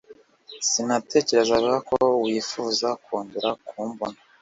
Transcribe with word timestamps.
Sinatekerezaga 0.69 1.73
ko 1.89 1.97
wifuza 2.23 2.87
kongera 3.03 3.49
kumbona. 3.67 4.17